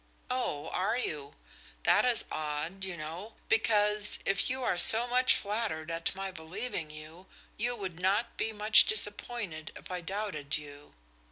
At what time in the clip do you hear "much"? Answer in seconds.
5.07-5.35, 8.51-8.85